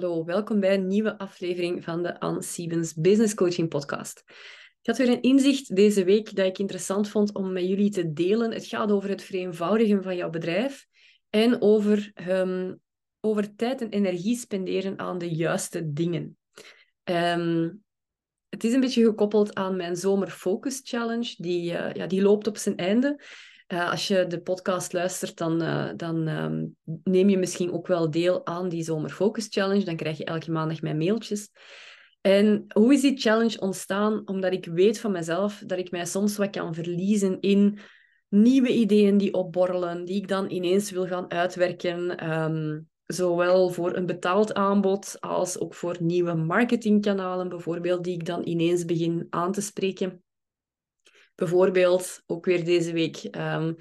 Hallo, 0.00 0.24
welkom 0.24 0.60
bij 0.60 0.74
een 0.74 0.86
nieuwe 0.86 1.18
aflevering 1.18 1.84
van 1.84 2.02
de 2.02 2.20
Anne 2.20 2.42
Siebens 2.42 2.94
Business 2.94 3.34
Coaching 3.34 3.68
Podcast. 3.68 4.22
Ik 4.80 4.86
had 4.86 4.98
weer 4.98 5.08
een 5.08 5.22
inzicht 5.22 5.76
deze 5.76 6.04
week 6.04 6.36
dat 6.36 6.46
ik 6.46 6.58
interessant 6.58 7.08
vond 7.08 7.34
om 7.34 7.52
met 7.52 7.66
jullie 7.68 7.90
te 7.90 8.12
delen. 8.12 8.52
Het 8.52 8.66
gaat 8.66 8.90
over 8.90 9.08
het 9.08 9.22
vereenvoudigen 9.22 10.02
van 10.02 10.16
jouw 10.16 10.30
bedrijf 10.30 10.86
en 11.30 11.62
over, 11.62 12.12
um, 12.28 12.80
over 13.20 13.54
tijd 13.56 13.80
en 13.80 13.88
energie 13.88 14.36
spenderen 14.36 14.98
aan 14.98 15.18
de 15.18 15.34
juiste 15.34 15.92
dingen. 15.92 16.38
Um, 17.04 17.82
het 18.48 18.64
is 18.64 18.72
een 18.72 18.80
beetje 18.80 19.04
gekoppeld 19.04 19.54
aan 19.54 19.76
mijn 19.76 19.96
Zomer 19.96 20.30
Focus 20.30 20.80
Challenge. 20.84 21.34
Die, 21.36 21.72
uh, 21.72 21.92
ja, 21.92 22.06
die 22.06 22.22
loopt 22.22 22.46
op 22.46 22.56
zijn 22.56 22.76
einde. 22.76 23.20
Uh, 23.72 23.90
als 23.90 24.08
je 24.08 24.26
de 24.26 24.40
podcast 24.40 24.92
luistert, 24.92 25.36
dan, 25.36 25.62
uh, 25.62 25.90
dan 25.96 26.28
um, 26.28 26.76
neem 27.04 27.28
je 27.28 27.38
misschien 27.38 27.72
ook 27.72 27.86
wel 27.86 28.10
deel 28.10 28.46
aan 28.46 28.68
die 28.68 28.82
Zomer 28.82 29.10
Focus 29.10 29.46
Challenge. 29.50 29.84
Dan 29.84 29.96
krijg 29.96 30.18
je 30.18 30.24
elke 30.24 30.50
maandag 30.50 30.82
mijn 30.82 30.98
mailtjes. 30.98 31.50
En 32.20 32.64
hoe 32.72 32.92
is 32.92 33.00
die 33.00 33.18
challenge 33.18 33.60
ontstaan? 33.60 34.22
Omdat 34.24 34.52
ik 34.52 34.66
weet 34.66 35.00
van 35.00 35.12
mezelf 35.12 35.62
dat 35.66 35.78
ik 35.78 35.90
mij 35.90 36.04
soms 36.04 36.36
wat 36.36 36.50
kan 36.50 36.74
verliezen 36.74 37.40
in 37.40 37.78
nieuwe 38.28 38.72
ideeën 38.72 39.16
die 39.16 39.34
opborrelen, 39.34 40.04
die 40.04 40.16
ik 40.16 40.28
dan 40.28 40.50
ineens 40.50 40.90
wil 40.90 41.06
gaan 41.06 41.30
uitwerken. 41.30 42.30
Um, 42.30 42.88
zowel 43.06 43.68
voor 43.68 43.96
een 43.96 44.06
betaald 44.06 44.54
aanbod 44.54 45.16
als 45.20 45.58
ook 45.58 45.74
voor 45.74 45.96
nieuwe 46.00 46.34
marketingkanalen, 46.34 47.48
bijvoorbeeld, 47.48 48.04
die 48.04 48.14
ik 48.14 48.26
dan 48.26 48.46
ineens 48.46 48.84
begin 48.84 49.26
aan 49.30 49.52
te 49.52 49.60
spreken. 49.60 50.22
Bijvoorbeeld, 51.40 52.22
ook 52.26 52.44
weer 52.44 52.64
deze 52.64 52.92
week, 52.92 53.28
um, 53.36 53.76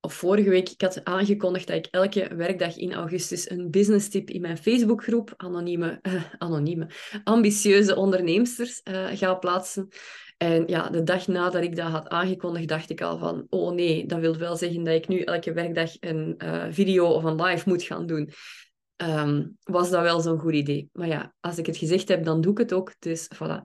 of 0.00 0.14
vorige 0.14 0.48
week, 0.48 0.68
ik 0.68 0.80
had 0.80 1.04
aangekondigd 1.04 1.66
dat 1.66 1.76
ik 1.76 1.86
elke 1.86 2.34
werkdag 2.36 2.76
in 2.76 2.92
augustus 2.92 3.50
een 3.50 3.70
business 3.70 4.08
tip 4.08 4.30
in 4.30 4.40
mijn 4.40 4.58
Facebookgroep, 4.58 5.34
anonieme, 5.36 5.98
uh, 6.02 6.24
anonieme 6.38 6.88
ambitieuze 7.24 7.96
onderneemsters, 7.96 8.80
uh, 8.84 9.06
ga 9.12 9.34
plaatsen. 9.34 9.88
En 10.36 10.66
ja, 10.66 10.88
de 10.90 11.02
dag 11.02 11.26
nadat 11.26 11.62
ik 11.62 11.76
dat 11.76 11.90
had 11.90 12.08
aangekondigd, 12.08 12.68
dacht 12.68 12.90
ik 12.90 13.00
al 13.00 13.18
van, 13.18 13.46
oh 13.48 13.72
nee, 13.72 14.06
dat 14.06 14.20
wil 14.20 14.36
wel 14.36 14.56
zeggen 14.56 14.84
dat 14.84 14.94
ik 14.94 15.08
nu 15.08 15.20
elke 15.20 15.52
werkdag 15.52 15.90
een 16.00 16.34
uh, 16.38 16.66
video 16.70 17.06
of 17.06 17.24
een 17.24 17.42
live 17.42 17.68
moet 17.68 17.82
gaan 17.82 18.06
doen. 18.06 18.30
Um, 18.96 19.56
was 19.62 19.90
dat 19.90 20.02
wel 20.02 20.20
zo'n 20.20 20.38
goed 20.38 20.54
idee. 20.54 20.88
Maar 20.92 21.08
ja, 21.08 21.34
als 21.40 21.58
ik 21.58 21.66
het 21.66 21.76
gezegd 21.76 22.08
heb, 22.08 22.24
dan 22.24 22.40
doe 22.40 22.52
ik 22.52 22.58
het 22.58 22.72
ook. 22.72 22.94
Dus 22.98 23.28
voilà. 23.34 23.60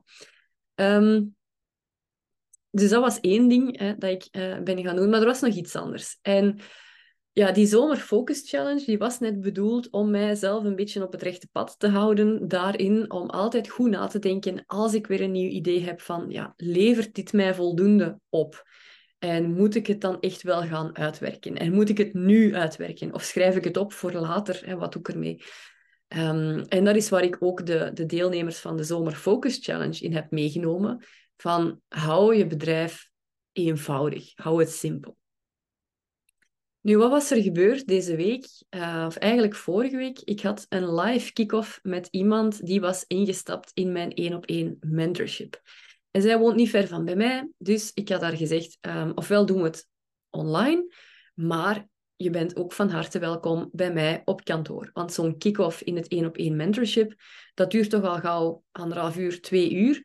Um, 0.76 1.38
dus 2.72 2.90
dat 2.90 3.02
was 3.02 3.20
één 3.20 3.48
ding 3.48 3.80
hè, 3.80 3.98
dat 3.98 4.10
ik 4.10 4.28
uh, 4.32 4.60
ben 4.60 4.84
gaan 4.84 4.96
doen, 4.96 5.10
maar 5.10 5.20
er 5.20 5.26
was 5.26 5.42
nog 5.42 5.54
iets 5.54 5.76
anders. 5.76 6.18
En 6.22 6.60
ja, 7.32 7.52
die 7.52 7.66
Zomer 7.66 7.98
Focus 7.98 8.50
Challenge 8.50 8.86
die 8.86 8.98
was 8.98 9.20
net 9.20 9.42
bedoeld 9.42 9.90
om 9.90 10.12
mijzelf 10.12 10.64
een 10.64 10.76
beetje 10.76 11.04
op 11.04 11.12
het 11.12 11.22
rechte 11.22 11.48
pad 11.52 11.76
te 11.78 11.88
houden. 11.88 12.48
Daarin 12.48 13.12
om 13.12 13.30
altijd 13.30 13.70
goed 13.70 13.90
na 13.90 14.08
te 14.08 14.20
denken 14.20 14.64
als 14.66 14.94
ik 14.94 15.08
weer 15.08 15.22
een 15.22 15.32
nieuw 15.32 15.50
idee 15.50 15.84
heb 15.84 16.02
van, 16.02 16.26
ja, 16.30 16.54
levert 16.58 17.16
dit 17.16 17.34
mij 17.34 17.54
voldoende 17.54 18.20
op? 18.30 18.68
En 19.20 19.54
moet 19.54 19.76
ik 19.76 19.88
het 19.88 20.02
dan 20.02 20.20
echt 20.20 20.42
wel 20.42 20.62
gaan 20.62 20.98
uitwerken? 20.98 21.58
En 21.58 21.74
moet 21.74 21.90
ik 21.90 21.98
het 21.98 22.14
nu 22.14 22.56
uitwerken? 22.56 23.14
Of 23.14 23.24
schrijf 23.24 23.56
ik 23.56 23.64
het 23.64 23.78
op 23.78 23.94
voor 23.94 24.12
later? 24.12 24.62
Hè, 24.66 24.76
wat 24.76 24.92
doe 24.92 25.02
ik 25.02 25.08
ermee? 25.10 25.44
Um, 26.08 26.62
en 26.62 26.84
dat 26.84 26.96
is 26.96 27.10
waar 27.10 27.24
ik 27.24 27.38
ook 27.40 27.66
de, 27.66 27.92
de 27.94 28.06
deelnemers 28.06 28.58
van 28.60 28.78
de 28.78 28.84
Zomer 28.84 29.14
Focus 29.14 29.58
Challenge 29.62 30.00
in 30.00 30.14
heb 30.14 30.32
meegenomen. 30.32 31.06
Van 31.42 31.82
hou 31.88 32.36
je 32.36 32.48
bedrijf 32.48 33.10
eenvoudig, 33.52 34.32
hou 34.36 34.60
het 34.60 34.72
simpel. 34.72 35.18
Nu, 36.82 36.98
wat 36.98 37.10
was 37.10 37.32
er 37.32 37.42
gebeurd 37.42 37.88
deze 37.88 38.16
week? 38.16 38.48
Uh, 38.70 39.04
of 39.08 39.16
eigenlijk 39.16 39.56
vorige 39.56 39.98
week. 39.98 40.20
Ik 40.20 40.42
had 40.42 40.66
een 40.70 40.94
live 40.94 41.34
kick-off 41.34 41.80
met 41.84 42.08
iemand 42.12 42.66
die 42.66 42.82
was 42.82 43.04
ingestapt 43.08 43.72
in 43.74 43.92
mijn 43.92 44.14
één 44.14 44.34
op 44.34 44.46
één 44.46 44.78
mentorship. 44.80 45.62
En 46.12 46.22
zij 46.22 46.38
woont 46.38 46.56
niet 46.56 46.70
ver 46.70 46.88
van 46.88 47.06
bij 47.06 47.16
mij, 47.16 47.50
dus 47.58 47.92
ik 47.94 48.10
had 48.10 48.22
haar 48.22 48.38
gezegd, 48.38 48.78
um, 48.82 49.12
ofwel 49.16 49.46
doen 49.46 49.58
we 49.58 49.68
het 49.68 49.88
online, 50.30 50.96
maar 51.34 51.88
je 52.16 52.30
bent 52.30 52.56
ook 52.56 52.74
van 52.74 52.90
harte 52.90 53.20
welkom 53.20 53.70
bij 53.72 53.94
mij 53.94 54.22
op 54.26 54.44
kantoor. 54.44 54.90
Want 54.94 55.14
zo'n 55.14 55.38
kick-off 55.38 55.82
in 55.82 55.96
het 55.96 56.08
één 56.08 56.26
op 56.26 56.38
één 56.38 56.56
mentorship, 56.56 57.14
dat 57.54 57.72
duurt 57.72 57.90
toch 57.90 58.04
al 58.04 58.20
gauw 58.20 58.64
anderhalf 58.72 59.18
uur, 59.18 59.42
twee 59.42 59.74
uur. 59.74 60.04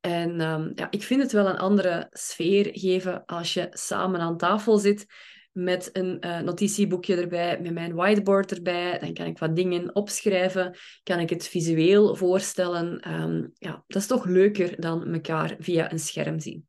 En 0.00 0.40
um, 0.40 0.72
ja, 0.74 0.86
ik 0.90 1.02
vind 1.02 1.22
het 1.22 1.32
wel 1.32 1.48
een 1.48 1.58
andere 1.58 2.06
sfeer 2.10 2.68
geven 2.72 3.24
als 3.24 3.54
je 3.54 3.68
samen 3.70 4.20
aan 4.20 4.36
tafel 4.36 4.78
zit 4.78 5.06
met 5.52 5.90
een 5.92 6.16
uh, 6.20 6.40
notitieboekje 6.40 7.16
erbij, 7.16 7.60
met 7.60 7.72
mijn 7.72 7.94
whiteboard 7.94 8.52
erbij. 8.52 8.98
Dan 8.98 9.14
kan 9.14 9.26
ik 9.26 9.38
wat 9.38 9.56
dingen 9.56 9.94
opschrijven, 9.94 10.76
kan 11.02 11.18
ik 11.18 11.30
het 11.30 11.48
visueel 11.48 12.16
voorstellen. 12.16 13.10
Um, 13.22 13.50
ja, 13.54 13.84
dat 13.86 14.02
is 14.02 14.08
toch 14.08 14.24
leuker 14.24 14.80
dan 14.80 15.12
elkaar 15.12 15.56
via 15.58 15.92
een 15.92 15.98
scherm 15.98 16.40
zien. 16.40 16.68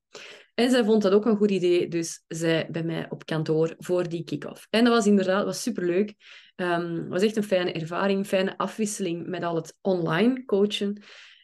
En 0.53 0.69
zij 0.69 0.83
vond 0.83 1.01
dat 1.01 1.11
ook 1.11 1.25
een 1.25 1.37
goed 1.37 1.51
idee, 1.51 1.87
dus 1.87 2.23
zij 2.27 2.67
bij 2.71 2.83
mij 2.83 3.05
op 3.09 3.25
kantoor 3.25 3.75
voor 3.77 4.09
die 4.09 4.23
kick-off. 4.23 4.67
En 4.69 4.83
dat 4.83 4.93
was 4.93 5.05
inderdaad 5.05 5.45
was 5.45 5.61
superleuk. 5.61 6.13
Het 6.55 7.07
was 7.07 7.21
echt 7.21 7.35
een 7.35 7.43
fijne 7.43 7.71
ervaring, 7.71 8.27
fijne 8.27 8.57
afwisseling 8.57 9.27
met 9.27 9.43
al 9.43 9.55
het 9.55 9.77
online 9.81 10.45
coachen. 10.45 11.03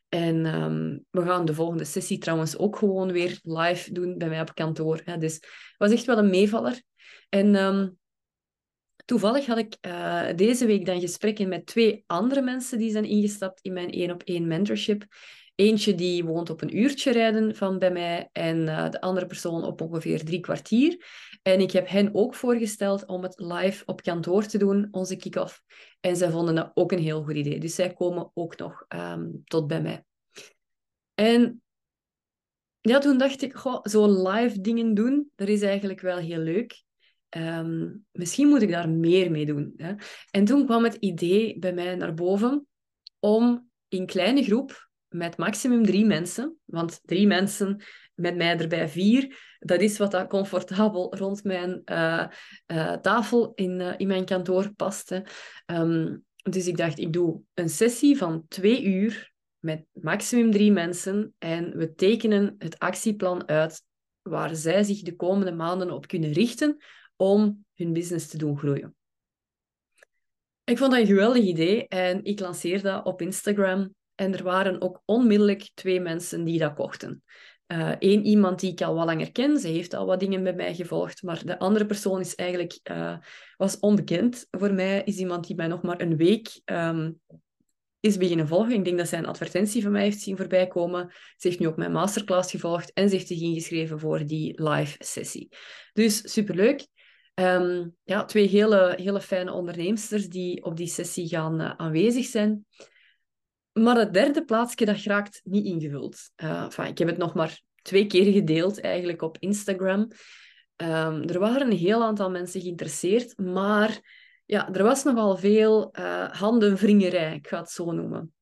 En 0.09 0.45
um, 0.45 1.05
we 1.09 1.21
gaan 1.21 1.45
de 1.45 1.53
volgende 1.53 1.83
sessie 1.83 2.17
trouwens 2.17 2.57
ook 2.57 2.77
gewoon 2.77 3.11
weer 3.11 3.39
live 3.43 3.91
doen 3.93 4.17
bij 4.17 4.29
mij 4.29 4.41
op 4.41 4.55
kantoor. 4.55 5.01
Hè. 5.03 5.17
Dus 5.17 5.33
het 5.33 5.75
was 5.77 5.91
echt 5.91 6.05
wel 6.05 6.17
een 6.17 6.29
meevaller. 6.29 6.81
En 7.29 7.55
um, 7.55 7.97
toevallig 9.05 9.45
had 9.45 9.57
ik 9.57 9.77
uh, 9.81 10.27
deze 10.35 10.65
week 10.65 10.85
dan 10.85 10.99
gesprekken 10.99 11.47
met 11.47 11.65
twee 11.65 12.03
andere 12.07 12.41
mensen 12.41 12.77
die 12.77 12.91
zijn 12.91 13.05
ingestapt 13.05 13.61
in 13.61 13.73
mijn 13.73 13.91
één 13.91 14.11
op 14.11 14.23
één 14.23 14.47
mentorship. 14.47 15.05
Eentje 15.57 15.95
die 15.95 16.25
woont 16.25 16.49
op 16.49 16.61
een 16.61 16.77
uurtje 16.77 17.11
rijden 17.11 17.55
van 17.55 17.79
bij 17.79 17.91
mij 17.91 18.29
en 18.31 18.57
uh, 18.57 18.89
de 18.89 19.01
andere 19.01 19.25
persoon 19.25 19.63
op 19.63 19.81
ongeveer 19.81 20.25
drie 20.25 20.39
kwartier. 20.39 21.05
En 21.41 21.59
ik 21.59 21.71
heb 21.71 21.87
hen 21.87 22.15
ook 22.15 22.35
voorgesteld 22.35 23.05
om 23.05 23.23
het 23.23 23.39
live 23.39 23.85
op 23.85 24.01
kantoor 24.01 24.45
te 24.45 24.57
doen, 24.57 24.87
onze 24.91 25.15
kick-off. 25.15 25.61
En 25.99 26.15
zij 26.15 26.29
vonden 26.29 26.55
dat 26.55 26.71
ook 26.73 26.91
een 26.91 26.99
heel 26.99 27.23
goed 27.23 27.35
idee. 27.35 27.59
Dus 27.59 27.75
zij 27.75 27.93
komen 27.93 28.31
ook 28.33 28.57
nog 28.57 28.85
um, 28.95 29.41
tot 29.43 29.67
bij 29.67 29.81
mij. 29.81 30.03
En 31.13 31.61
ja, 32.81 32.99
toen 32.99 33.17
dacht 33.17 33.41
ik, 33.41 33.53
goh, 33.53 33.83
zo 33.83 34.29
live 34.29 34.61
dingen 34.61 34.93
doen, 34.93 35.31
dat 35.35 35.47
is 35.47 35.61
eigenlijk 35.61 36.01
wel 36.01 36.17
heel 36.17 36.39
leuk. 36.39 36.83
Um, 37.37 38.05
misschien 38.11 38.47
moet 38.47 38.61
ik 38.61 38.71
daar 38.71 38.89
meer 38.89 39.31
mee 39.31 39.45
doen. 39.45 39.73
Hè? 39.77 39.93
En 40.31 40.45
toen 40.45 40.65
kwam 40.65 40.83
het 40.83 40.95
idee 40.95 41.59
bij 41.59 41.73
mij 41.73 41.95
naar 41.95 42.13
boven 42.13 42.67
om 43.19 43.69
in 43.87 44.05
kleine 44.05 44.43
groep 44.43 44.86
met 45.17 45.37
maximum 45.37 45.85
drie 45.85 46.05
mensen, 46.05 46.57
want 46.65 46.99
drie 47.05 47.27
mensen 47.27 47.81
met 48.13 48.35
mij 48.35 48.57
erbij 48.57 48.89
vier, 48.89 49.37
dat 49.59 49.81
is 49.81 49.97
wat 49.97 50.11
dat 50.11 50.27
comfortabel 50.27 51.15
rond 51.15 51.43
mijn 51.43 51.81
uh, 51.85 52.27
uh, 52.67 52.93
tafel 52.93 53.51
in, 53.55 53.79
uh, 53.79 53.93
in 53.97 54.07
mijn 54.07 54.25
kantoor 54.25 54.73
paste. 54.73 55.25
Um, 55.65 56.25
dus 56.49 56.67
ik 56.67 56.77
dacht, 56.77 56.99
ik 56.99 57.13
doe 57.13 57.41
een 57.53 57.69
sessie 57.69 58.17
van 58.17 58.45
twee 58.47 58.83
uur 58.83 59.31
met 59.59 59.85
maximum 59.91 60.51
drie 60.51 60.71
mensen 60.71 61.33
en 61.37 61.77
we 61.77 61.93
tekenen 61.93 62.55
het 62.57 62.79
actieplan 62.79 63.47
uit 63.47 63.83
waar 64.21 64.55
zij 64.55 64.83
zich 64.83 65.01
de 65.01 65.15
komende 65.15 65.51
maanden 65.51 65.91
op 65.91 66.07
kunnen 66.07 66.31
richten 66.31 66.77
om 67.15 67.65
hun 67.73 67.93
business 67.93 68.27
te 68.27 68.37
doen 68.37 68.57
groeien. 68.57 68.95
Ik 70.63 70.77
vond 70.77 70.91
dat 70.91 70.99
een 70.99 71.07
geweldig 71.07 71.43
idee 71.43 71.87
en 71.87 72.23
ik 72.23 72.39
lanceerde 72.39 72.83
dat 72.83 73.05
op 73.05 73.21
Instagram. 73.21 73.95
En 74.17 74.33
er 74.33 74.43
waren 74.43 74.81
ook 74.81 75.01
onmiddellijk 75.05 75.69
twee 75.73 75.99
mensen 75.99 76.43
die 76.43 76.59
dat 76.59 76.73
kochten. 76.73 77.23
Eén 77.99 78.19
uh, 78.19 78.25
iemand 78.25 78.59
die 78.59 78.71
ik 78.71 78.81
al 78.81 78.95
wat 78.95 79.05
langer 79.05 79.31
ken, 79.31 79.59
ze 79.59 79.67
heeft 79.67 79.93
al 79.93 80.05
wat 80.05 80.19
dingen 80.19 80.43
bij 80.43 80.53
mij 80.53 80.75
gevolgd, 80.75 81.23
maar 81.23 81.45
de 81.45 81.59
andere 81.59 81.85
persoon 81.85 82.19
is 82.19 82.35
eigenlijk, 82.35 82.79
uh, 82.91 83.17
was 83.57 83.79
onbekend 83.79 84.47
voor 84.51 84.73
mij. 84.73 85.01
Is 85.03 85.17
iemand 85.17 85.47
die 85.47 85.55
mij 85.55 85.67
nog 85.67 85.81
maar 85.81 86.01
een 86.01 86.17
week 86.17 86.61
um, 86.65 87.19
is 87.99 88.17
beginnen 88.17 88.47
volgen. 88.47 88.73
Ik 88.73 88.85
denk 88.85 88.97
dat 88.97 89.07
zij 89.07 89.19
een 89.19 89.25
advertentie 89.25 89.81
van 89.81 89.91
mij 89.91 90.03
heeft 90.03 90.19
zien 90.21 90.37
voorbij 90.37 90.67
komen. 90.67 91.11
Ze 91.37 91.47
heeft 91.47 91.59
nu 91.59 91.67
ook 91.67 91.77
mijn 91.77 91.91
masterclass 91.91 92.51
gevolgd 92.51 92.93
en 92.93 93.09
ze 93.09 93.15
heeft 93.15 93.27
zich 93.27 93.41
ingeschreven 93.41 93.99
voor 93.99 94.25
die 94.25 94.63
live 94.63 94.95
sessie. 94.99 95.49
Dus 95.93 96.33
superleuk. 96.33 96.87
Um, 97.35 97.95
ja, 98.03 98.25
twee 98.25 98.47
hele, 98.47 98.93
hele 99.01 99.21
fijne 99.21 99.51
onderneemsters 99.51 100.29
die 100.29 100.63
op 100.63 100.77
die 100.77 100.87
sessie 100.87 101.27
gaan 101.27 101.61
uh, 101.61 101.73
aanwezig 101.75 102.25
zijn. 102.25 102.65
Maar 103.77 103.97
het 103.97 104.13
derde 104.13 104.45
plaatsje, 104.45 104.85
dat 104.85 104.97
raakt 104.97 105.41
niet 105.43 105.65
ingevuld. 105.65 106.31
Enfin, 106.35 106.85
ik 106.85 106.97
heb 106.97 107.07
het 107.07 107.17
nog 107.17 107.33
maar 107.33 107.61
twee 107.81 108.07
keer 108.07 108.33
gedeeld 108.33 108.81
eigenlijk 108.81 109.21
op 109.21 109.37
Instagram. 109.39 110.11
Um, 110.81 111.23
er 111.23 111.39
waren 111.39 111.71
een 111.71 111.77
heel 111.77 112.03
aantal 112.03 112.29
mensen 112.29 112.61
geïnteresseerd, 112.61 113.37
maar 113.37 113.99
ja, 114.45 114.73
er 114.73 114.83
was 114.83 115.03
nogal 115.03 115.37
veel 115.37 115.93
uh, 115.99 116.29
handenwringerij, 116.31 117.35
ik 117.35 117.47
ga 117.47 117.59
het 117.59 117.69
zo 117.69 117.91
noemen. 117.91 118.33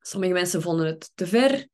Sommige 0.00 0.32
mensen 0.32 0.62
vonden 0.62 0.86
het 0.86 1.10
te 1.14 1.26
ver, 1.26 1.66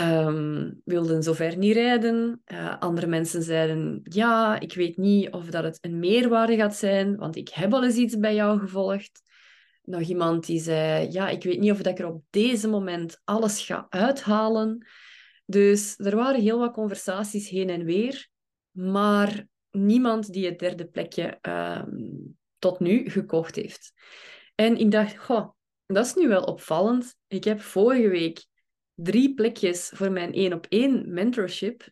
um, 0.00 0.80
wilden 0.84 1.22
zover 1.22 1.56
niet 1.56 1.74
rijden. 1.74 2.42
Uh, 2.52 2.78
andere 2.78 3.06
mensen 3.06 3.42
zeiden, 3.42 4.00
ja, 4.02 4.60
ik 4.60 4.74
weet 4.74 4.96
niet 4.96 5.30
of 5.30 5.46
dat 5.46 5.64
het 5.64 5.78
een 5.80 5.98
meerwaarde 5.98 6.56
gaat 6.56 6.76
zijn, 6.76 7.16
want 7.16 7.36
ik 7.36 7.48
heb 7.48 7.72
al 7.72 7.84
eens 7.84 7.96
iets 7.96 8.18
bij 8.18 8.34
jou 8.34 8.58
gevolgd. 8.58 9.22
Nog 9.86 10.00
iemand 10.00 10.46
die 10.46 10.60
zei, 10.60 11.10
ja, 11.10 11.28
ik 11.28 11.42
weet 11.42 11.58
niet 11.58 11.70
of 11.70 11.80
ik 11.80 11.98
er 11.98 12.06
op 12.06 12.22
deze 12.30 12.68
moment 12.68 13.20
alles 13.24 13.64
ga 13.64 13.86
uithalen. 13.88 14.86
Dus 15.44 15.98
er 15.98 16.16
waren 16.16 16.40
heel 16.40 16.58
wat 16.58 16.72
conversaties 16.72 17.48
heen 17.48 17.70
en 17.70 17.84
weer, 17.84 18.28
maar 18.70 19.46
niemand 19.70 20.32
die 20.32 20.46
het 20.46 20.58
derde 20.58 20.86
plekje 20.86 21.38
ehm, 21.40 21.88
tot 22.58 22.80
nu 22.80 23.10
gekocht 23.10 23.54
heeft. 23.54 23.92
En 24.54 24.76
ik 24.76 24.90
dacht, 24.90 25.16
goh, 25.18 25.50
dat 25.86 26.06
is 26.06 26.14
nu 26.14 26.28
wel 26.28 26.42
opvallend. 26.42 27.16
Ik 27.26 27.44
heb 27.44 27.60
vorige 27.60 28.08
week 28.08 28.46
drie 28.94 29.34
plekjes 29.34 29.90
voor 29.94 30.10
mijn 30.10 30.32
één 30.32 30.52
op 30.52 30.66
één 30.68 31.12
mentorship, 31.12 31.88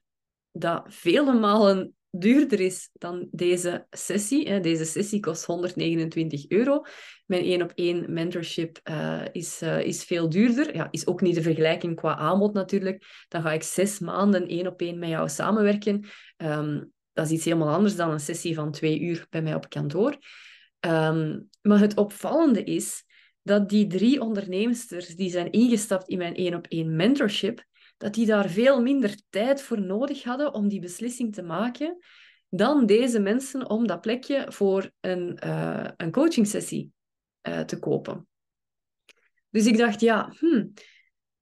dat 0.52 0.84
vele 0.86 1.32
malen 1.32 1.96
duurder 2.16 2.60
is 2.60 2.90
dan 2.92 3.28
deze 3.30 3.86
sessie. 3.90 4.60
Deze 4.60 4.84
sessie 4.84 5.20
kost 5.20 5.44
129 5.44 6.48
euro. 6.48 6.82
Mijn 7.26 7.44
één 7.44 7.62
op 7.62 7.72
één 7.74 8.12
mentorship 8.12 8.80
uh, 8.84 9.22
is, 9.32 9.62
uh, 9.62 9.80
is 9.80 10.04
veel 10.04 10.28
duurder. 10.28 10.74
Ja, 10.74 10.88
is 10.90 11.06
ook 11.06 11.20
niet 11.20 11.34
de 11.34 11.42
vergelijking 11.42 11.96
qua 11.96 12.16
aanbod 12.16 12.52
natuurlijk. 12.52 13.24
Dan 13.28 13.42
ga 13.42 13.52
ik 13.52 13.62
zes 13.62 13.98
maanden 13.98 14.46
één 14.46 14.66
op 14.66 14.80
één 14.80 14.98
met 14.98 15.08
jou 15.08 15.28
samenwerken. 15.28 16.04
Um, 16.36 16.92
dat 17.12 17.26
is 17.26 17.32
iets 17.32 17.44
helemaal 17.44 17.74
anders 17.74 17.96
dan 17.96 18.10
een 18.10 18.20
sessie 18.20 18.54
van 18.54 18.70
twee 18.70 19.00
uur 19.00 19.26
bij 19.30 19.42
mij 19.42 19.54
op 19.54 19.68
kantoor. 19.68 20.16
Um, 20.80 21.48
maar 21.62 21.80
het 21.80 21.96
opvallende 21.96 22.64
is 22.64 23.04
dat 23.42 23.68
die 23.68 23.86
drie 23.86 24.20
ondernemsters 24.20 25.06
die 25.06 25.30
zijn 25.30 25.50
ingestapt 25.50 26.08
in 26.08 26.18
mijn 26.18 26.34
één 26.34 26.54
op 26.54 26.66
één 26.68 26.96
mentorship, 26.96 27.64
dat 28.04 28.14
die 28.14 28.26
daar 28.26 28.48
veel 28.48 28.82
minder 28.82 29.16
tijd 29.30 29.62
voor 29.62 29.80
nodig 29.80 30.22
hadden 30.22 30.54
om 30.54 30.68
die 30.68 30.80
beslissing 30.80 31.34
te 31.34 31.42
maken 31.42 31.98
dan 32.48 32.86
deze 32.86 33.18
mensen 33.18 33.70
om 33.70 33.86
dat 33.86 34.00
plekje 34.00 34.46
voor 34.48 34.90
een, 35.00 35.38
uh, 35.44 35.88
een 35.96 36.10
coachingsessie 36.10 36.92
uh, 37.48 37.60
te 37.60 37.78
kopen. 37.78 38.28
Dus 39.50 39.66
ik 39.66 39.76
dacht, 39.76 40.00
ja, 40.00 40.32
hmm, 40.38 40.72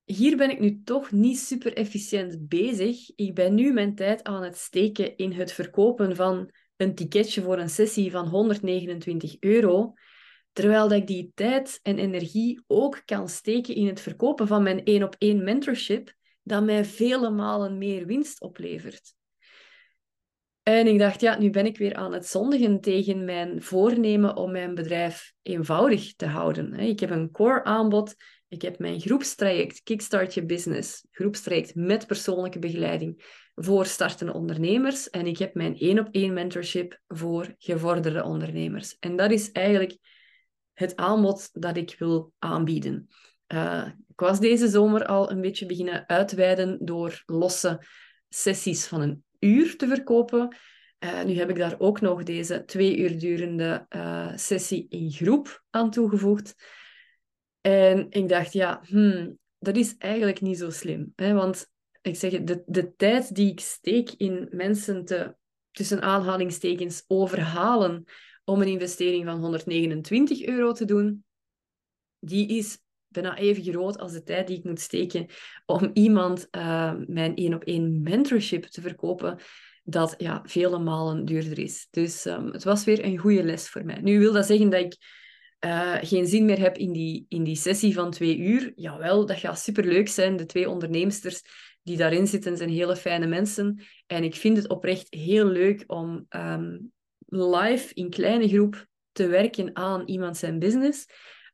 hier 0.05 0.37
ben 0.37 0.51
ik 0.51 0.61
nu 0.61 0.83
toch 0.85 1.11
niet 1.11 1.39
super 1.39 1.73
efficiënt 1.77 2.49
bezig. 2.49 3.11
Ik 3.15 3.35
ben 3.35 3.55
nu 3.55 3.73
mijn 3.73 3.95
tijd 3.95 4.23
aan 4.23 4.43
het 4.43 4.57
steken 4.57 5.17
in 5.17 5.33
het 5.33 5.53
verkopen 5.53 6.17
van 6.17 6.51
een 6.77 6.95
ticketje 6.95 7.43
voor 7.43 7.59
een 7.59 7.71
sessie 7.71 8.11
van 8.11 8.29
129 8.29 9.37
euro. 9.41 9.93
Terwijl 10.53 10.89
dat 10.89 10.99
ik 10.99 11.07
die 11.07 11.33
tijd 11.35 11.81
en 11.83 11.99
energie 11.99 12.63
ook 12.67 13.03
kan 13.05 13.29
steken 13.29 13.75
in 13.75 13.87
het 13.87 14.01
verkopen 14.01 14.47
van 14.47 14.63
mijn 14.63 14.85
één 14.85 15.03
op 15.03 15.15
één 15.19 15.45
mentorship, 15.45 16.21
dat 16.43 16.65
mij 16.65 16.85
vele 16.85 17.31
malen 17.31 17.79
meer 17.79 18.07
winst 18.07 18.41
oplevert. 18.41 19.15
En 20.63 20.87
ik 20.87 20.99
dacht, 20.99 21.21
ja, 21.21 21.39
nu 21.39 21.51
ben 21.51 21.67
ik 21.67 21.79
weer 21.79 21.95
aan 21.95 22.13
het 22.13 22.27
zondigen 22.27 22.81
tegen 22.81 23.25
mijn 23.25 23.63
voornemen 23.63 24.37
om 24.37 24.53
mijn 24.53 24.75
bedrijf 24.75 25.33
eenvoudig 25.43 26.15
te 26.15 26.27
houden. 26.27 26.75
Ik 26.75 27.01
heb 27.01 27.11
een 27.11 27.31
core 27.31 27.65
aanbod, 27.65 28.15
ik 28.49 28.63
heb 28.63 28.79
mijn 28.79 29.01
groepstraject 29.01 29.83
Kickstart 29.83 30.35
Je 30.35 30.45
Business, 30.45 31.07
groepstraject 31.11 31.75
met 31.75 32.07
persoonlijke 32.07 32.59
begeleiding 32.59 33.41
voor 33.55 33.87
startende 33.87 34.33
ondernemers. 34.33 35.11
En 35.11 35.27
ik 35.27 35.39
heb 35.39 35.55
mijn 35.55 35.77
één 35.77 35.99
op 35.99 36.09
één 36.11 36.33
mentorship 36.33 37.01
voor 37.07 37.55
gevorderde 37.59 38.25
ondernemers. 38.25 38.97
En 38.99 39.17
dat 39.17 39.31
is 39.31 39.53
eigenlijk 39.53 39.99
het 40.73 40.97
aanbod 40.97 41.49
dat 41.53 41.77
ik 41.77 41.97
wil 41.99 42.33
aanbieden. 42.39 43.09
Uh, 43.53 43.87
ik 44.09 44.21
was 44.21 44.41
deze 44.41 44.69
zomer 44.69 45.07
al 45.07 45.31
een 45.31 45.41
beetje 45.41 45.67
beginnen 45.67 46.09
uitweiden 46.09 46.79
door 46.81 47.23
losse 47.27 47.87
sessies 48.29 48.87
van 48.87 49.01
een 49.01 49.25
uur 49.39 49.77
te 49.77 49.87
verkopen. 49.87 50.57
Uh, 51.05 51.23
nu 51.23 51.35
heb 51.35 51.51
ik 51.51 51.57
daar 51.57 51.75
ook 51.79 52.01
nog 52.01 52.23
deze 52.23 52.65
twee 52.65 52.97
uur 52.97 53.19
durende 53.19 53.87
uh, 53.91 54.37
sessie 54.37 54.87
in 54.89 55.11
groep 55.11 55.65
aan 55.71 55.91
toegevoegd. 55.91 56.55
En 57.61 58.07
ik 58.11 58.29
dacht, 58.29 58.53
ja, 58.53 58.81
hmm, 58.83 59.39
dat 59.59 59.77
is 59.77 59.97
eigenlijk 59.99 60.41
niet 60.41 60.59
zo 60.59 60.71
slim. 60.71 61.13
Hè? 61.17 61.33
Want 61.33 61.71
ik 62.01 62.17
zeg 62.17 62.43
de, 62.43 62.63
de 62.67 62.95
tijd 62.97 63.35
die 63.35 63.51
ik 63.51 63.61
steek 63.61 64.11
in 64.11 64.49
mensen 64.51 65.05
te, 65.05 65.35
tussen 65.71 66.03
aanhalingstekens, 66.03 67.05
overhalen 67.07 68.05
om 68.45 68.61
een 68.61 68.69
investering 68.69 69.25
van 69.25 69.41
129 69.41 70.45
euro 70.45 70.73
te 70.73 70.85
doen, 70.85 71.25
die 72.19 72.49
is 72.49 72.82
bijna 73.13 73.37
even 73.37 73.63
groot 73.63 73.99
als 73.99 74.13
de 74.13 74.23
tijd 74.23 74.47
die 74.47 74.59
ik 74.59 74.65
moet 74.65 74.81
steken 74.81 75.27
om 75.67 75.91
iemand 75.93 76.49
uh, 76.51 76.95
mijn 77.07 77.35
één 77.35 77.55
op 77.55 77.65
één 77.65 78.03
mentorship 78.03 78.65
te 78.65 78.81
verkopen, 78.81 79.39
dat 79.85 80.15
ja, 80.19 80.43
vele 80.45 80.79
malen 80.79 81.25
duurder 81.25 81.59
is. 81.59 81.87
Dus 81.91 82.25
um, 82.27 82.47
het 82.47 82.65
was 82.65 82.85
weer 82.85 83.05
een 83.05 83.19
goede 83.19 83.45
les 83.45 83.69
voor 83.69 83.85
mij. 83.85 84.01
Nu 84.01 84.19
wil 84.19 84.33
dat 84.33 84.47
zeggen 84.47 84.71
dat 84.71 84.81
ik 84.81 84.97
uh, 85.65 85.97
geen 86.01 86.27
zin 86.27 86.45
meer 86.45 86.59
heb 86.59 86.77
in 86.77 86.93
die, 86.93 87.27
in 87.29 87.45
die 87.45 87.57
sessie 87.57 87.95
van 87.95 88.11
twee 88.11 88.39
uur. 88.39 88.73
Jawel, 88.75 89.27
dat 89.27 89.39
gaat 89.39 89.59
superleuk 89.59 90.09
zijn. 90.09 90.37
De 90.37 90.47
twee 90.47 90.69
onderneemsters 90.69 91.43
die 91.83 91.97
daarin 91.97 92.27
zitten 92.27 92.57
zijn 92.57 92.71
hele 92.71 92.97
fijne 92.97 93.27
mensen. 93.27 93.83
En 94.07 94.25
ik 94.25 94.35
vind 94.35 94.57
het 94.57 94.69
oprecht 94.69 95.07
heel 95.11 95.47
leuk 95.47 95.85
om 95.87 96.27
um, 96.31 96.93
live 97.27 97.95
in 97.95 98.11
kleine 98.11 98.49
groep 98.49 98.87
te 99.13 99.27
werken 99.27 99.77
aan 99.77 100.03
iemand 100.07 100.37
zijn 100.37 100.59
business 100.59 101.07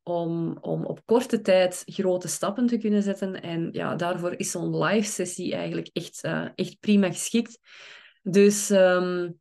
om, 0.09 0.59
om 0.61 0.85
op 0.85 1.07
korte 1.07 1.41
tijd 1.41 1.83
grote 1.87 2.29
stappen 2.29 2.67
te 2.67 2.77
kunnen 2.77 3.03
zetten. 3.03 3.43
En 3.43 3.69
ja, 3.73 3.95
daarvoor 3.95 4.35
is 4.37 4.51
zo'n 4.51 4.79
live 4.79 5.11
sessie 5.11 5.55
eigenlijk 5.55 5.91
echt, 5.93 6.25
uh, 6.25 6.49
echt 6.55 6.81
prima 6.81 7.11
geschikt. 7.11 7.59
Dus 8.23 8.71
um, 8.71 9.39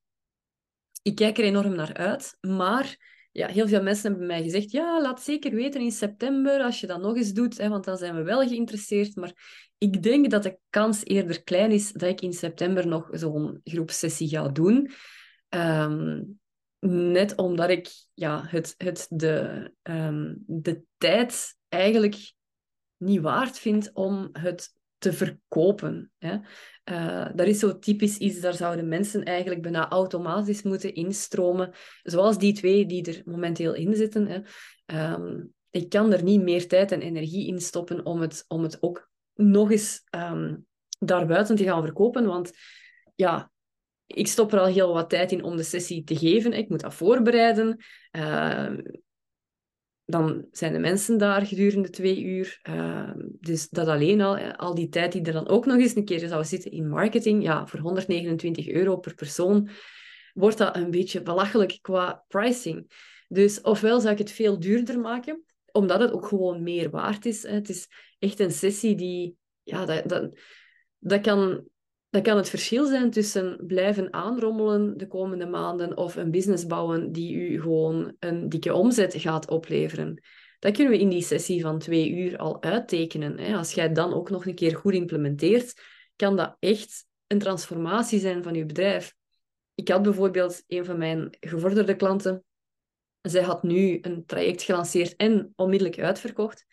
ik 1.01 1.15
kijk 1.15 1.37
er 1.37 1.43
enorm 1.43 1.75
naar 1.75 1.93
uit. 1.93 2.37
Maar 2.41 3.15
ja, 3.31 3.47
heel 3.47 3.67
veel 3.67 3.81
mensen 3.81 4.09
hebben 4.09 4.27
mij 4.27 4.43
gezegd, 4.43 4.71
ja, 4.71 5.01
laat 5.01 5.21
zeker 5.21 5.53
weten 5.53 5.81
in 5.81 5.91
september 5.91 6.61
als 6.61 6.79
je 6.79 6.87
dat 6.87 7.01
nog 7.01 7.15
eens 7.15 7.33
doet, 7.33 7.57
hè, 7.57 7.69
want 7.69 7.85
dan 7.85 7.97
zijn 7.97 8.15
we 8.15 8.23
wel 8.23 8.47
geïnteresseerd. 8.47 9.15
Maar 9.15 9.65
ik 9.77 10.03
denk 10.03 10.29
dat 10.29 10.43
de 10.43 10.59
kans 10.69 11.05
eerder 11.05 11.43
klein 11.43 11.71
is 11.71 11.91
dat 11.91 12.09
ik 12.09 12.21
in 12.21 12.33
september 12.33 12.87
nog 12.87 13.07
zo'n 13.11 13.61
groepsessie 13.63 14.27
ga 14.27 14.47
doen. 14.47 14.91
Um, 15.49 16.39
net 16.79 17.35
omdat 17.35 17.69
ik 17.69 17.89
ja, 18.13 18.44
het, 18.47 18.75
het 18.77 19.07
de, 19.09 19.71
um, 19.83 20.44
de 20.47 20.83
tijd 20.97 21.57
eigenlijk 21.69 22.33
niet 22.97 23.21
waard 23.21 23.59
vind 23.59 23.91
om 23.94 24.29
het 24.31 24.75
te 24.97 25.13
verkopen. 25.13 26.12
Hè. 26.18 26.38
Uh, 26.91 27.29
dat 27.35 27.47
is 27.47 27.59
zo 27.59 27.79
typisch 27.79 28.18
iets, 28.18 28.39
daar 28.39 28.53
zouden 28.53 28.88
mensen 28.88 29.24
eigenlijk 29.24 29.62
bijna 29.62 29.89
automatisch 29.89 30.62
moeten 30.62 30.94
instromen, 30.94 31.71
zoals 32.03 32.38
die 32.38 32.53
twee 32.53 32.85
die 32.85 33.06
er 33.06 33.21
momenteel 33.25 33.74
in 33.74 33.95
zitten. 33.95 34.27
Hè. 34.27 34.39
Um, 35.13 35.53
ik 35.69 35.89
kan 35.89 36.13
er 36.13 36.24
niet 36.24 36.41
meer 36.41 36.68
tijd 36.68 36.91
en 36.91 37.01
energie 37.01 37.48
in 37.48 37.62
stoppen 37.62 38.05
om 38.05 38.22
het, 38.22 38.46
om 38.48 38.63
het 38.63 38.77
ook 38.81 39.10
nog 39.34 39.72
eens 39.72 40.03
um, 40.15 40.65
daarbuiten 41.00 41.55
te 41.55 41.63
gaan 41.63 41.84
verkopen, 41.84 42.25
want 42.25 42.51
ja, 43.15 43.51
ik 44.07 44.27
stop 44.27 44.53
er 44.53 44.59
al 44.59 44.65
heel 44.65 44.93
wat 44.93 45.09
tijd 45.09 45.31
in 45.31 45.43
om 45.43 45.55
de 45.55 45.63
sessie 45.63 46.03
te 46.03 46.17
geven. 46.17 46.53
Ik 46.53 46.69
moet 46.69 46.81
dat 46.81 46.93
voorbereiden. 46.93 47.83
Uh, 48.11 48.77
dan 50.05 50.47
zijn 50.51 50.73
de 50.73 50.79
mensen 50.79 51.17
daar 51.17 51.45
gedurende 51.45 51.89
twee 51.89 52.23
uur. 52.23 52.59
Uh, 52.69 53.11
dus 53.39 53.69
dat 53.69 53.87
alleen 53.87 54.21
al, 54.21 54.37
al 54.37 54.75
die 54.75 54.89
tijd 54.89 55.11
die 55.11 55.21
er 55.21 55.33
dan 55.33 55.47
ook 55.47 55.65
nog 55.65 55.77
eens 55.77 55.95
een 55.95 56.05
keer 56.05 56.27
zou 56.27 56.43
zitten 56.45 56.71
in 56.71 56.89
marketing, 56.89 57.43
ja, 57.43 57.67
voor 57.67 57.79
129 57.79 58.69
euro 58.69 58.97
per 58.97 59.15
persoon, 59.15 59.69
wordt 60.33 60.57
dat 60.57 60.75
een 60.75 60.91
beetje 60.91 61.21
belachelijk 61.21 61.79
qua 61.81 62.23
pricing. 62.27 62.91
Dus 63.27 63.61
ofwel 63.61 63.99
zou 63.99 64.13
ik 64.13 64.19
het 64.19 64.31
veel 64.31 64.59
duurder 64.59 64.99
maken, 64.99 65.43
omdat 65.71 65.99
het 65.99 66.11
ook 66.11 66.25
gewoon 66.25 66.63
meer 66.63 66.89
waard 66.89 67.25
is. 67.25 67.43
Het 67.43 67.69
is 67.69 67.87
echt 68.19 68.39
een 68.39 68.51
sessie 68.51 68.95
die, 68.95 69.35
ja, 69.63 69.85
dat, 69.85 70.09
dat, 70.09 70.39
dat 70.97 71.21
kan 71.21 71.67
dat 72.09 72.23
kan 72.23 72.37
het 72.37 72.49
verschil 72.49 72.85
zijn 72.85 73.11
tussen 73.11 73.63
blijven 73.67 74.13
aanrommelen 74.13 74.97
de 74.97 75.07
komende 75.07 75.45
maanden 75.45 75.97
of 75.97 76.15
een 76.15 76.31
business 76.31 76.65
bouwen 76.65 77.11
die 77.11 77.35
u 77.35 77.61
gewoon 77.61 78.15
een 78.19 78.49
dikke 78.49 78.73
omzet 78.73 79.13
gaat 79.17 79.49
opleveren. 79.49 80.23
Dat 80.59 80.73
kunnen 80.73 80.93
we 80.93 80.99
in 80.99 81.09
die 81.09 81.21
sessie 81.21 81.61
van 81.61 81.79
twee 81.79 82.11
uur 82.11 82.37
al 82.37 82.63
uittekenen. 82.63 83.55
Als 83.55 83.73
jij 83.73 83.91
dan 83.91 84.13
ook 84.13 84.29
nog 84.29 84.45
een 84.45 84.55
keer 84.55 84.75
goed 84.75 84.93
implementeert, 84.93 85.81
kan 86.15 86.35
dat 86.35 86.55
echt 86.59 87.05
een 87.27 87.39
transformatie 87.39 88.19
zijn 88.19 88.43
van 88.43 88.53
je 88.53 88.65
bedrijf. 88.65 89.15
Ik 89.75 89.87
had 89.87 90.01
bijvoorbeeld 90.01 90.63
een 90.67 90.85
van 90.85 90.97
mijn 90.97 91.37
gevorderde 91.39 91.95
klanten. 91.95 92.43
Zij 93.21 93.41
had 93.41 93.63
nu 93.63 93.97
een 94.01 94.25
traject 94.25 94.61
gelanceerd 94.61 95.15
en 95.15 95.53
onmiddellijk 95.55 95.99
uitverkocht. 95.99 96.65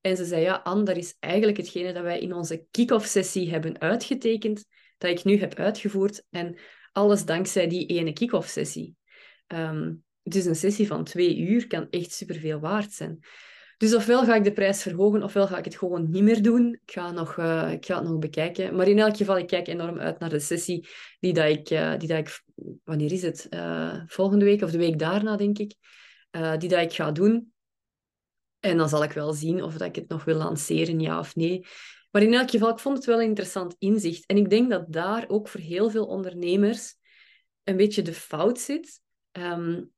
En 0.00 0.16
ze 0.16 0.24
zei, 0.24 0.42
ja, 0.42 0.60
Anne, 0.64 0.84
dat 0.84 0.96
is 0.96 1.16
eigenlijk 1.20 1.56
hetgene 1.56 1.92
dat 1.92 2.02
wij 2.02 2.20
in 2.20 2.32
onze 2.32 2.66
kick-off 2.70 3.06
sessie 3.06 3.50
hebben 3.50 3.80
uitgetekend 3.80 4.64
dat 5.02 5.18
ik 5.18 5.24
nu 5.24 5.38
heb 5.38 5.54
uitgevoerd. 5.54 6.24
En 6.30 6.58
alles 6.92 7.24
dankzij 7.24 7.68
die 7.68 7.86
ene 7.86 8.12
kick-off 8.12 8.48
sessie. 8.48 8.96
Um, 9.46 10.04
dus 10.22 10.44
een 10.44 10.56
sessie 10.56 10.86
van 10.86 11.04
twee 11.04 11.38
uur 11.38 11.66
kan 11.66 11.86
echt 11.90 12.12
superveel 12.12 12.60
waard 12.60 12.92
zijn. 12.92 13.18
Dus 13.76 13.94
ofwel 13.94 14.24
ga 14.24 14.34
ik 14.34 14.44
de 14.44 14.52
prijs 14.52 14.82
verhogen, 14.82 15.22
ofwel 15.22 15.46
ga 15.46 15.58
ik 15.58 15.64
het 15.64 15.76
gewoon 15.76 16.10
niet 16.10 16.22
meer 16.22 16.42
doen. 16.42 16.78
Ik 16.84 16.92
ga, 16.92 17.10
nog, 17.10 17.36
uh, 17.36 17.72
ik 17.72 17.86
ga 17.86 17.98
het 17.98 18.08
nog 18.08 18.18
bekijken. 18.18 18.76
Maar 18.76 18.88
in 18.88 18.98
elk 18.98 19.16
geval, 19.16 19.38
ik 19.38 19.46
kijk 19.46 19.66
enorm 19.66 19.98
uit 19.98 20.18
naar 20.18 20.28
de 20.28 20.40
sessie 20.40 20.88
die, 21.20 21.32
dat 21.32 21.48
ik, 21.48 21.70
uh, 21.70 21.98
die 21.98 22.08
dat 22.08 22.18
ik... 22.18 22.42
Wanneer 22.84 23.12
is 23.12 23.22
het? 23.22 23.46
Uh, 23.50 24.00
volgende 24.06 24.44
week 24.44 24.62
of 24.62 24.70
de 24.70 24.78
week 24.78 24.98
daarna, 24.98 25.36
denk 25.36 25.58
ik. 25.58 25.74
die 26.58 26.68
dat 26.68 26.82
ik 26.82 26.92
ga 26.92 27.12
doen. 27.12 27.52
En 28.60 28.76
dan 28.76 28.88
zal 28.88 29.02
ik 29.02 29.12
wel 29.12 29.32
zien 29.32 29.62
of 29.62 29.72
dat 29.72 29.88
ik 29.88 29.94
het 29.94 30.08
nog 30.08 30.24
wil 30.24 30.36
lanceren, 30.36 31.00
ja 31.00 31.18
of 31.18 31.34
nee. 31.34 31.66
Maar 32.12 32.22
in 32.22 32.34
elk 32.34 32.50
geval, 32.50 32.70
ik 32.70 32.78
vond 32.78 32.96
het 32.96 33.06
wel 33.06 33.20
een 33.20 33.26
interessant 33.28 33.74
inzicht. 33.78 34.26
En 34.26 34.36
ik 34.36 34.50
denk 34.50 34.70
dat 34.70 34.92
daar 34.92 35.24
ook 35.28 35.48
voor 35.48 35.60
heel 35.60 35.90
veel 35.90 36.06
ondernemers 36.06 36.94
een 37.64 37.76
beetje 37.76 38.02
de 38.02 38.14
fout 38.14 38.58
zit. 38.58 39.00
Um, 39.32 39.92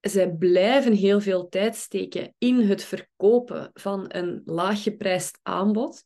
zij 0.00 0.30
blijven 0.30 0.92
heel 0.92 1.20
veel 1.20 1.48
tijd 1.48 1.76
steken 1.76 2.34
in 2.38 2.60
het 2.60 2.84
verkopen 2.84 3.70
van 3.74 4.04
een 4.08 4.42
laaggeprijsd 4.44 5.38
aanbod. 5.42 6.04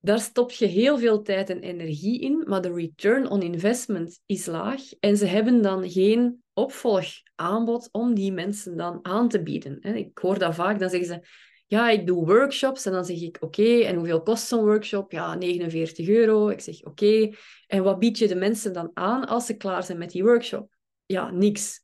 Daar 0.00 0.20
stop 0.20 0.50
je 0.50 0.66
heel 0.66 0.98
veel 0.98 1.22
tijd 1.22 1.50
en 1.50 1.60
energie 1.60 2.20
in, 2.20 2.44
maar 2.46 2.60
de 2.60 2.72
return 2.72 3.28
on 3.28 3.42
investment 3.42 4.20
is 4.26 4.46
laag 4.46 4.82
en 5.00 5.16
ze 5.16 5.26
hebben 5.26 5.62
dan 5.62 5.90
geen 5.90 6.42
opvolgaanbod 6.52 7.88
om 7.92 8.14
die 8.14 8.32
mensen 8.32 8.76
dan 8.76 8.98
aan 9.02 9.28
te 9.28 9.42
bieden. 9.42 9.82
Ik 9.82 10.18
hoor 10.18 10.38
dat 10.38 10.54
vaak, 10.54 10.78
dan 10.78 10.90
zeggen 10.90 11.08
ze, 11.08 11.28
ja, 11.74 11.90
ik 11.90 12.06
doe 12.06 12.26
workshops 12.26 12.86
en 12.86 12.92
dan 12.92 13.04
zeg 13.04 13.20
ik, 13.20 13.36
oké, 13.40 13.80
en 13.80 13.96
hoeveel 13.96 14.22
kost 14.22 14.46
zo'n 14.46 14.64
workshop? 14.64 15.12
Ja, 15.12 15.34
49 15.34 16.08
euro. 16.08 16.48
Ik 16.48 16.60
zeg, 16.60 16.82
oké, 16.82 17.30
en 17.66 17.82
wat 17.82 17.98
bied 17.98 18.18
je 18.18 18.28
de 18.28 18.34
mensen 18.34 18.72
dan 18.72 18.90
aan 18.94 19.26
als 19.26 19.46
ze 19.46 19.56
klaar 19.56 19.82
zijn 19.82 19.98
met 19.98 20.10
die 20.10 20.22
workshop? 20.22 20.74
Ja, 21.06 21.30
niks. 21.30 21.82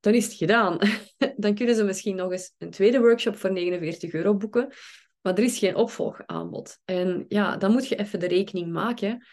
Dan 0.00 0.14
is 0.14 0.24
het 0.24 0.34
gedaan. 0.34 0.78
dan 1.36 1.54
kunnen 1.54 1.74
ze 1.74 1.84
misschien 1.84 2.16
nog 2.16 2.32
eens 2.32 2.54
een 2.58 2.70
tweede 2.70 3.00
workshop 3.00 3.36
voor 3.36 3.52
49 3.52 4.12
euro 4.12 4.36
boeken. 4.36 4.72
Maar 5.20 5.34
er 5.34 5.44
is 5.44 5.58
geen 5.58 5.74
opvolgaanbod. 5.74 6.78
En 6.84 7.24
ja, 7.28 7.56
dan 7.56 7.72
moet 7.72 7.88
je 7.88 7.96
even 7.96 8.20
de 8.20 8.28
rekening 8.28 8.72
maken. 8.72 9.26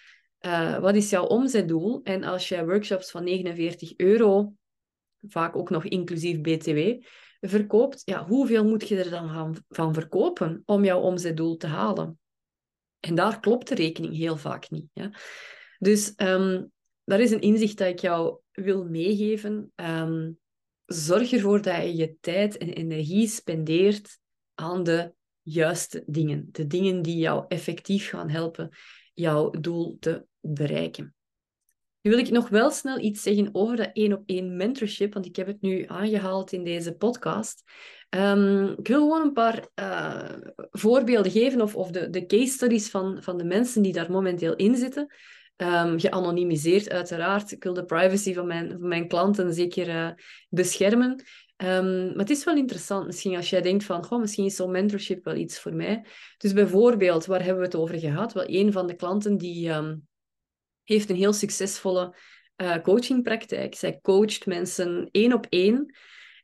Uh, 0.45 0.79
wat 0.79 0.95
is 0.95 1.09
jouw 1.09 1.25
omzetdoel? 1.25 1.99
En 2.03 2.23
als 2.23 2.49
je 2.49 2.65
workshops 2.65 3.11
van 3.11 3.23
49 3.23 3.93
euro, 3.97 4.53
vaak 5.27 5.55
ook 5.55 5.69
nog 5.69 5.85
inclusief 5.85 6.41
BTW, 6.41 7.03
verkoopt, 7.47 8.01
ja, 8.05 8.25
hoeveel 8.25 8.65
moet 8.65 8.88
je 8.88 9.03
er 9.03 9.09
dan 9.09 9.33
van, 9.33 9.55
van 9.69 9.93
verkopen 9.93 10.62
om 10.65 10.83
jouw 10.83 11.00
omzetdoel 11.00 11.57
te 11.57 11.67
halen? 11.67 12.19
En 13.00 13.15
daar 13.15 13.39
klopt 13.39 13.67
de 13.67 13.75
rekening 13.75 14.15
heel 14.15 14.38
vaak 14.38 14.69
niet. 14.69 14.88
Ja? 14.93 15.12
Dus 15.79 16.13
um, 16.17 16.71
dat 17.03 17.19
is 17.19 17.31
een 17.31 17.41
inzicht 17.41 17.77
dat 17.77 17.88
ik 17.88 18.00
jou 18.00 18.39
wil 18.51 18.85
meegeven. 18.85 19.71
Um, 19.75 20.39
zorg 20.85 21.31
ervoor 21.31 21.62
dat 21.62 21.75
je 21.75 21.95
je 21.95 22.15
tijd 22.19 22.57
en 22.57 22.69
energie 22.69 23.27
spendeert 23.27 24.19
aan 24.53 24.83
de 24.83 25.13
juiste 25.41 26.03
dingen. 26.05 26.47
De 26.51 26.67
dingen 26.67 27.01
die 27.01 27.17
jou 27.17 27.45
effectief 27.47 28.09
gaan 28.09 28.29
helpen 28.29 28.69
jouw 29.13 29.50
doel 29.50 29.97
te 30.00 30.25
bereiken. 30.39 31.15
Nu 32.03 32.12
wil 32.12 32.19
ik 32.19 32.29
nog 32.29 32.50
wel 32.50 32.72
snel 32.72 33.00
iets 33.00 33.22
zeggen 33.22 33.50
over 33.51 33.75
dat 33.75 33.89
één 33.93 34.13
op 34.13 34.24
één 34.25 34.55
mentorship, 34.55 35.13
want 35.13 35.25
ik 35.25 35.36
heb 35.36 35.48
het 35.48 35.62
nu 35.62 35.86
aangehaald 35.88 36.51
in 36.51 36.63
deze 36.63 36.93
podcast. 36.93 37.63
Um, 38.10 38.75
ik 38.77 38.88
wil 38.88 39.00
gewoon 39.00 39.22
een 39.22 39.33
paar 39.33 39.67
uh, 39.75 40.29
voorbeelden 40.72 41.31
geven 41.31 41.62
of, 41.62 41.75
of 41.75 41.91
de, 41.91 42.10
de 42.10 42.25
case 42.25 42.51
studies 42.51 42.89
van, 42.89 43.17
van 43.22 43.38
de 43.38 43.43
mensen 43.43 43.81
die 43.81 43.93
daar 43.93 44.12
momenteel 44.12 44.55
in 44.55 44.75
zitten. 44.75 45.13
Um, 45.57 46.00
geanonimiseerd 46.00 46.89
uiteraard. 46.89 47.51
Ik 47.51 47.63
wil 47.63 47.74
de 47.74 47.86
privacy 47.86 48.33
van 48.33 48.48
mijn, 48.48 48.69
van 48.72 48.88
mijn 48.88 49.07
klanten 49.07 49.53
zeker 49.53 49.88
uh, 49.88 50.10
beschermen. 50.50 51.24
Um, 51.57 52.05
maar 52.05 52.15
het 52.15 52.29
is 52.29 52.43
wel 52.43 52.55
interessant, 52.55 53.05
misschien 53.05 53.36
als 53.36 53.50
jij 53.50 53.62
denkt 53.62 53.83
van, 53.83 54.05
goh, 54.05 54.19
misschien 54.19 54.45
is 54.45 54.55
zo'n 54.55 54.72
mentorship 54.72 55.25
wel 55.25 55.36
iets 55.36 55.60
voor 55.60 55.74
mij. 55.74 56.05
Dus 56.38 56.53
bijvoorbeeld, 56.53 57.25
waar 57.25 57.43
hebben 57.43 57.60
we 57.60 57.65
het 57.65 57.75
over 57.75 58.00
gehad? 58.00 58.33
Wel, 58.33 58.43
een 58.48 58.72
van 58.72 58.88
de 58.88 58.95
klanten 58.95 59.38
die 59.38 59.72
heeft 60.83 61.09
een 61.09 61.15
heel 61.15 61.33
succesvolle 61.33 62.15
uh, 62.57 62.77
coachingpraktijk. 62.77 63.75
Zij 63.75 63.99
coacht 64.01 64.45
mensen 64.45 65.09
één 65.11 65.33
op 65.33 65.45
één. 65.49 65.95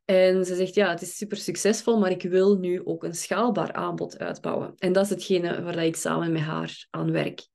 En 0.06 0.46
ze 0.46 0.56
zegt, 0.56 0.76
ja, 0.76 0.90
het 0.90 1.02
is 1.02 1.18
super 1.18 1.38
succesvol, 1.38 2.00
maar 2.00 2.12
ik 2.12 2.22
wil 2.22 2.58
nu 2.58 2.82
ook 2.86 3.04
een 3.04 3.14
schaalbaar 3.14 3.74
aanbod 3.74 4.20
uitbouwen. 4.20 4.74
En 4.78 4.94
dat 4.94 5.04
is 5.04 5.10
hetgene 5.10 5.62
waar 5.62 5.84
ik 5.84 5.96
samen 5.96 6.32
met 6.32 6.42
haar 6.42 6.88
aan 6.90 7.12
werk. 7.12 7.48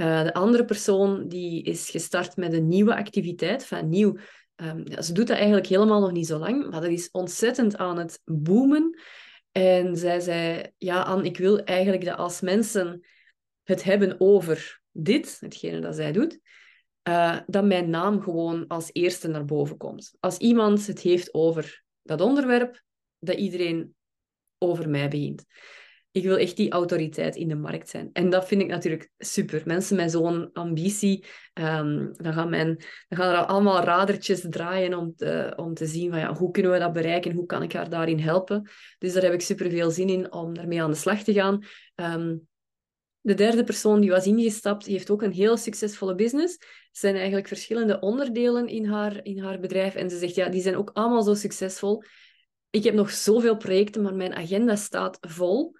Uh, 0.00 0.22
de 0.22 0.34
andere 0.34 0.64
persoon 0.64 1.28
die 1.28 1.62
is 1.62 1.90
gestart 1.90 2.36
met 2.36 2.52
een 2.52 2.68
nieuwe 2.68 2.96
activiteit, 2.96 3.64
van 3.64 3.88
nieuw. 3.88 4.16
Ja, 4.84 5.02
ze 5.02 5.12
doet 5.12 5.26
dat 5.26 5.36
eigenlijk 5.36 5.66
helemaal 5.66 6.00
nog 6.00 6.12
niet 6.12 6.26
zo 6.26 6.38
lang, 6.38 6.70
maar 6.70 6.80
dat 6.80 6.90
is 6.90 7.10
ontzettend 7.10 7.76
aan 7.76 7.98
het 7.98 8.20
boomen. 8.24 8.98
En 9.52 9.96
zij 9.96 10.20
zei, 10.20 10.66
ja, 10.78 11.02
Anne, 11.02 11.24
ik 11.24 11.36
wil 11.36 11.58
eigenlijk 11.58 12.04
dat 12.04 12.16
als 12.16 12.40
mensen 12.40 13.06
het 13.62 13.82
hebben 13.82 14.20
over 14.20 14.81
dit, 14.92 15.36
hetgene 15.40 15.80
dat 15.80 15.94
zij 15.94 16.12
doet, 16.12 16.40
uh, 17.08 17.38
dat 17.46 17.64
mijn 17.64 17.90
naam 17.90 18.22
gewoon 18.22 18.66
als 18.66 18.90
eerste 18.92 19.28
naar 19.28 19.44
boven 19.44 19.76
komt. 19.76 20.14
Als 20.20 20.36
iemand 20.36 20.86
het 20.86 21.00
heeft 21.00 21.34
over 21.34 21.82
dat 22.02 22.20
onderwerp, 22.20 22.82
dat 23.18 23.36
iedereen 23.36 23.94
over 24.58 24.88
mij 24.88 25.08
begint. 25.08 25.44
Ik 26.10 26.22
wil 26.22 26.36
echt 26.36 26.56
die 26.56 26.70
autoriteit 26.70 27.36
in 27.36 27.48
de 27.48 27.54
markt 27.54 27.88
zijn. 27.88 28.10
En 28.12 28.30
dat 28.30 28.46
vind 28.46 28.62
ik 28.62 28.68
natuurlijk 28.68 29.10
super. 29.18 29.62
Mensen 29.64 29.96
met 29.96 30.10
zo'n 30.10 30.52
ambitie, 30.52 31.24
um, 31.54 32.12
dan, 32.16 32.32
gaan 32.32 32.50
dan 32.50 32.78
gaan 33.08 33.34
er 33.34 33.44
allemaal 33.44 33.84
radertjes 33.84 34.46
draaien 34.48 34.94
om 34.94 35.14
te, 35.16 35.52
om 35.56 35.74
te 35.74 35.86
zien 35.86 36.10
van, 36.10 36.18
ja, 36.18 36.34
hoe 36.34 36.50
kunnen 36.50 36.72
we 36.72 36.78
dat 36.78 36.92
bereiken, 36.92 37.32
hoe 37.32 37.46
kan 37.46 37.62
ik 37.62 37.72
haar 37.72 37.90
daarin 37.90 38.18
helpen. 38.18 38.70
Dus 38.98 39.12
daar 39.12 39.22
heb 39.22 39.32
ik 39.32 39.40
super 39.40 39.70
veel 39.70 39.90
zin 39.90 40.08
in 40.08 40.32
om 40.32 40.54
daarmee 40.54 40.82
aan 40.82 40.90
de 40.90 40.96
slag 40.96 41.22
te 41.22 41.32
gaan. 41.32 41.64
Um, 41.94 42.48
de 43.22 43.34
derde 43.34 43.64
persoon 43.64 44.00
die 44.00 44.10
was 44.10 44.26
ingestapt, 44.26 44.86
heeft 44.86 45.10
ook 45.10 45.22
een 45.22 45.32
heel 45.32 45.56
succesvolle 45.56 46.14
business. 46.14 46.56
Er 46.60 46.66
zijn 46.90 47.14
eigenlijk 47.14 47.48
verschillende 47.48 48.00
onderdelen 48.00 48.66
in 48.66 48.86
haar, 48.86 49.24
in 49.24 49.38
haar 49.38 49.60
bedrijf. 49.60 49.94
En 49.94 50.10
ze 50.10 50.18
zegt, 50.18 50.34
ja, 50.34 50.48
die 50.48 50.62
zijn 50.62 50.76
ook 50.76 50.90
allemaal 50.92 51.22
zo 51.22 51.34
succesvol. 51.34 52.02
Ik 52.70 52.84
heb 52.84 52.94
nog 52.94 53.10
zoveel 53.10 53.56
projecten, 53.56 54.02
maar 54.02 54.14
mijn 54.14 54.34
agenda 54.34 54.76
staat 54.76 55.18
vol. 55.20 55.72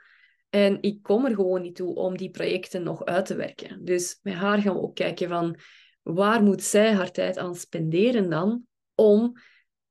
En 0.50 0.78
ik 0.80 1.02
kom 1.02 1.25
er 1.25 1.34
gewoon 1.34 1.62
niet 1.62 1.76
toe 1.76 1.94
om 1.94 2.16
die 2.16 2.30
projecten 2.30 2.82
nog 2.82 3.04
uit 3.04 3.26
te 3.26 3.34
werken. 3.34 3.84
Dus 3.84 4.18
met 4.22 4.34
haar 4.34 4.58
gaan 4.58 4.75
we 4.75 4.80
ook 4.80 4.94
kijken 4.94 5.28
van, 5.28 5.58
waar 6.02 6.42
moet 6.42 6.62
zij 6.62 6.92
haar 6.92 7.11
tijd 7.11 7.38
aan 7.38 7.54
spenderen 7.54 8.30
dan, 8.30 8.66
om 8.94 9.32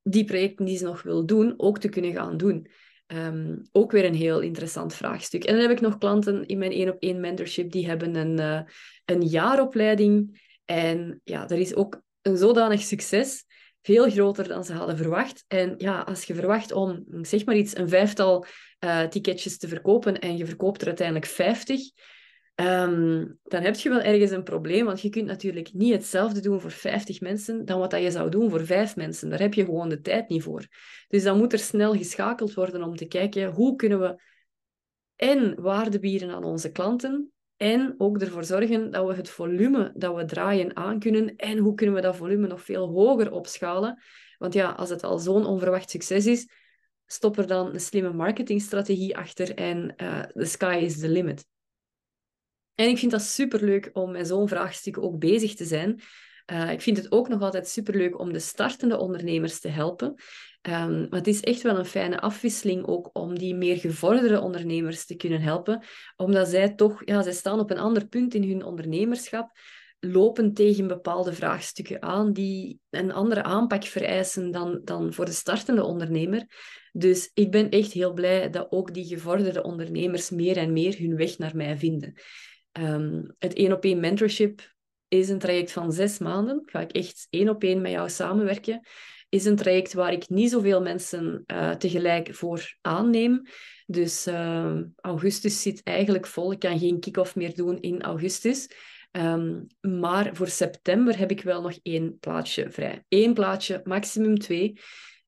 die 0.03 0.25
projecten 0.25 0.65
die 0.65 0.77
ze 0.77 0.84
nog 0.84 1.01
wil 1.01 1.25
doen, 1.25 1.53
ook 1.58 1.79
te 1.79 1.89
kunnen 1.89 2.13
gaan 2.13 2.38
doen. 2.38 2.67
Um, 3.13 3.62
ook 3.72 3.91
weer 3.91 4.06
een 4.06 4.15
heel 4.15 4.39
interessant 4.39 4.94
vraagstuk. 4.94 5.44
En 5.44 5.53
dan 5.53 5.62
heb 5.62 5.72
ik 5.72 5.82
nog 5.82 5.98
klanten 5.98 6.46
in 6.46 6.58
mijn 6.58 6.72
één 6.72 6.89
op 6.89 7.00
één 7.00 7.20
mentorship 7.20 7.72
die 7.72 7.88
hebben 7.88 8.15
een, 8.15 8.39
uh, 8.39 8.62
een 9.06 9.22
jaaropleiding. 9.22 10.41
En 10.65 11.22
ja, 11.24 11.46
dat 11.46 11.58
is 11.58 11.75
ook 11.75 12.01
een 12.22 12.38
zodanig 12.38 12.82
succes, 12.82 13.46
veel 13.82 14.10
groter 14.10 14.48
dan 14.48 14.63
ze 14.63 14.74
hadden 14.74 14.98
verwacht. 14.98 15.44
En 15.48 15.74
ja, 15.77 16.00
als 16.00 16.24
je 16.24 16.34
verwacht 16.34 16.72
om, 16.72 17.06
zeg 17.22 17.46
maar 17.46 17.56
iets, 17.56 17.77
een 17.77 17.89
vijftal 17.89 18.46
uh, 18.86 19.03
ticketjes 19.03 19.58
te 19.58 19.68
verkopen 19.68 20.20
en 20.20 20.38
je 20.38 20.46
verkoopt 20.46 20.82
er 20.82 20.88
uiteindelijk 20.88 21.25
vijftig, 21.25 21.82
Um, 22.62 23.39
dan 23.44 23.62
heb 23.62 23.75
je 23.75 23.89
wel 23.89 24.01
ergens 24.01 24.32
een 24.32 24.44
probleem, 24.44 24.86
want 24.86 25.01
je 25.01 25.10
kunt 25.10 25.25
natuurlijk 25.25 25.74
niet 25.74 25.94
hetzelfde 25.94 26.39
doen 26.39 26.62
voor 26.62 26.72
50 26.72 27.22
mensen 27.22 27.65
dan 27.65 27.80
wat 27.80 27.91
dat 27.91 28.01
je 28.01 28.12
zou 28.12 28.30
doen 28.30 28.50
voor 28.50 28.65
vijf 28.65 28.96
mensen. 28.96 29.30
Daar 29.30 29.39
heb 29.39 29.53
je 29.53 29.65
gewoon 29.65 29.89
de 29.89 30.01
tijd 30.01 30.30
niet 30.30 30.44
voor. 30.44 30.68
Dus 31.08 31.24
dan 31.24 31.38
moet 31.38 31.53
er 31.53 31.60
snel 31.60 31.94
geschakeld 31.94 32.53
worden 32.53 32.84
om 32.84 32.96
te 32.96 33.06
kijken 33.06 33.51
hoe 33.51 33.75
kunnen 33.75 34.00
we 34.00 34.22
en 35.15 35.62
waarde 35.62 36.00
bieden 36.00 36.30
aan 36.30 36.44
onze 36.44 36.72
klanten 36.72 37.32
en 37.58 37.96
ook 37.98 38.22
ervoor 38.22 38.44
zorgen 38.44 38.91
dat 38.91 39.08
we 39.08 39.13
het 39.13 39.30
volume 39.30 39.91
dat 39.96 40.15
we 40.15 40.25
draaien 40.25 40.75
aan 40.75 41.00
kunnen 41.00 41.36
en 41.36 41.58
hoe 41.58 41.74
kunnen 41.74 41.96
we 41.96 42.01
dat 42.01 42.15
volume 42.15 42.48
nog 42.48 42.62
veel 42.62 42.88
hoger 42.88 43.32
opschalen. 43.32 44.01
Want 44.38 44.53
ja, 44.53 44.72
als 44.72 44.89
het 44.89 45.03
al 45.03 45.20
zo'n 45.20 45.46
onverwacht 45.46 45.89
succes 45.89 46.25
is, 46.25 46.50
stop 47.06 47.38
er 47.38 47.48
dan 47.48 47.74
een 47.74 47.80
slimme 47.80 48.13
marketingstrategie 48.13 49.18
achter 49.18 49.56
en 49.56 49.94
uh, 49.98 50.20
the 50.20 50.46
sky 50.46 50.80
is 50.84 51.00
the 51.00 51.10
limit. 51.10 51.46
En 52.75 52.90
ik 52.90 52.98
vind 52.98 53.12
dat 53.12 53.22
superleuk 53.22 53.90
om 53.94 54.12
met 54.12 54.28
zo'n 54.28 54.48
vraagstuk 54.48 54.98
ook 54.98 55.20
bezig 55.20 55.56
te 55.56 55.66
zijn. 55.66 56.01
Uh, 56.51 56.72
ik 56.72 56.82
vind 56.82 56.98
het 56.98 57.12
ook 57.12 57.28
nog 57.28 57.42
altijd 57.42 57.68
superleuk 57.68 58.20
om 58.20 58.34
de 58.34 58.40
startende 58.40 58.98
ondernemers 58.98 59.60
te 59.60 59.68
helpen. 59.68 60.08
Um, 60.70 61.08
maar 61.10 61.20
het 61.20 61.28
is 61.28 61.40
echt 61.40 61.62
wel 61.62 61.78
een 61.78 61.86
fijne 61.86 62.20
afwisseling 62.20 62.86
ook 62.86 63.10
om 63.13 63.38
die 63.38 63.56
meer 63.56 63.78
gevorderde 63.78 64.42
ondernemers 64.42 65.06
te 65.06 65.16
kunnen 65.16 65.42
helpen. 65.42 65.84
Omdat 66.16 66.48
zij 66.48 66.74
toch, 66.74 67.01
ja, 67.06 67.22
zij 67.22 67.34
staan 67.34 67.60
op 67.60 67.72
een 67.72 67.78
ander 67.78 68.08
punt 68.08 68.34
in 68.34 68.50
hun 68.50 68.63
ondernemerschap, 68.63 69.51
lopen 70.00 70.54
tegen 70.54 70.88
bepaalde 70.88 71.34
vraagstukken 71.34 72.01
aan 72.01 72.34
die 72.34 72.80
een 72.90 73.12
andere 73.12 73.44
aanpak 73.44 73.84
vereisen 73.84 74.51
dan, 74.51 74.82
dan 74.84 75.13
voor 75.13 75.25
de 75.25 75.32
startende 75.32 75.84
ondernemer. 75.84 76.46
Dus 76.92 77.32
ik 77.34 77.51
ben 77.51 77.70
echt 77.70 77.92
heel 77.92 78.13
blij 78.13 78.50
dat 78.50 78.68
ook 78.70 78.94
die 78.94 79.06
gevorderde 79.06 79.63
ondernemers 79.63 80.30
meer 80.30 80.58
en 80.58 80.74
meer 80.74 80.98
hun 80.98 81.16
weg 81.16 81.38
naar 81.38 81.56
mij 81.56 81.78
vinden. 81.78 82.13
Um, 82.80 83.36
het 83.40 83.54
één 83.54 83.72
op 83.72 83.84
één 83.84 84.00
mentorship 84.00 84.74
is 85.08 85.30
een 85.30 85.40
traject 85.40 85.72
van 85.72 85.92
zes 85.92 86.18
maanden. 86.18 86.62
Ga 86.66 86.80
ik 86.80 86.92
echt 86.92 87.28
één 87.30 87.50
op 87.50 87.63
één 87.63 87.82
met 87.82 87.92
jou 87.92 88.10
samenwerken. 88.10 88.88
Is 89.30 89.46
een 89.46 89.56
traject 89.56 89.94
waar 89.94 90.13
ik 90.13 90.30
niet 90.30 90.50
zoveel 90.50 90.82
mensen 90.82 91.44
uh, 91.48 91.72
tegelijk 91.72 92.36
voor 92.36 92.75
aanneem. 92.82 93.42
Dus 93.86 94.28
uh, 94.28 94.80
augustus 94.96 95.62
zit 95.62 95.84
eigenlijk 95.84 96.28
vol. 96.28 96.51
Ik 96.51 96.60
kan 96.60 96.80
geen 96.80 97.00
kick-off 97.00 97.36
meer 97.36 97.56
doen 97.56 97.80
in 97.80 98.01
augustus. 98.01 98.70
Um, 99.12 99.68
maar 99.82 100.36
voor 100.36 100.48
september 100.48 101.18
heb 101.18 101.32
ik 101.32 101.42
wel 101.42 101.62
nog 101.62 101.80
één 101.84 102.20
plaatsje 102.20 102.72
vrij. 102.72 103.06
Eén 103.10 103.34
plaatsje, 103.34 103.82
maximum 103.84 104.38
twee. 104.38 104.80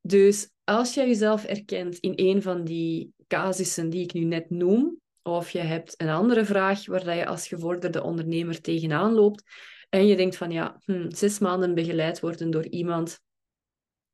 Dus 0.02 0.50
als 0.64 0.94
jij 0.94 1.08
jezelf 1.08 1.46
erkent 1.46 1.98
in 1.98 2.14
een 2.16 2.42
van 2.42 2.64
die 2.64 3.14
casussen 3.28 3.90
die 3.90 4.04
ik 4.04 4.14
nu 4.14 4.24
net 4.24 4.50
noem, 4.50 5.02
of 5.24 5.50
je 5.50 5.60
hebt 5.60 5.94
een 5.98 6.10
andere 6.10 6.46
vraag 6.46 6.86
waar 6.86 7.16
je 7.16 7.26
als 7.26 7.48
gevorderde 7.48 8.04
ondernemer 8.04 8.62
tegenaan 8.62 9.14
loopt, 9.14 9.44
en 9.90 10.08
je 10.08 10.16
denkt 10.16 10.38
van 10.38 10.52
ja, 10.52 10.82
hm, 10.86 11.10
zes 11.10 11.40
maanden 11.40 11.74
begeleid 11.74 12.20
worden 12.20 12.52
door 12.52 12.66
iemand, 12.66 13.20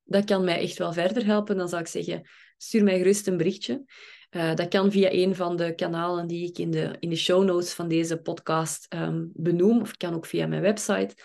dat 0.04 0.26
kan 0.26 0.44
mij 0.44 0.60
echt 0.60 0.78
wel 0.78 0.94
verder 0.94 1.26
helpen, 1.26 1.58
dan 1.58 1.70
zou 1.70 1.82
ik 1.82 1.88
zeggen, 1.88 2.30
stuur 2.58 2.84
mij 2.84 2.98
gerust 2.98 3.28
een 3.28 3.38
berichtje. 3.38 3.84
Uh, 4.32 4.56
dat 4.56 4.68
kan 4.68 4.92
via 4.92 5.12
een 5.12 5.36
van 5.36 5.56
de 5.56 5.76
kanalen 5.76 6.28
die 6.28 6.48
ik 6.48 6.58
in 6.58 6.72
de, 6.72 6.96
in 7.00 7.10
de 7.10 7.16
show 7.16 7.44
notes 7.44 7.74
van 7.74 7.88
deze 7.88 8.18
podcast 8.18 8.94
um, 8.94 9.32
benoem, 9.34 9.82
of 9.82 9.98
kan 9.98 10.14
ook 10.14 10.26
via 10.26 10.48
mijn 10.48 10.62
website. 10.62 11.16